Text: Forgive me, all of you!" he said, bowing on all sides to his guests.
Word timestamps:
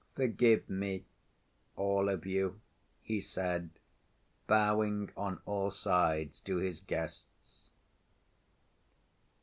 Forgive 0.15 0.67
me, 0.67 1.05
all 1.75 2.09
of 2.09 2.25
you!" 2.25 2.59
he 3.03 3.19
said, 3.21 3.69
bowing 4.47 5.11
on 5.15 5.39
all 5.45 5.69
sides 5.69 6.39
to 6.39 6.57
his 6.57 6.79
guests. 6.79 7.69